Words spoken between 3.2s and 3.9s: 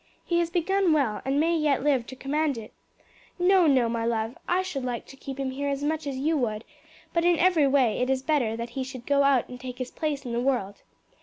No, no,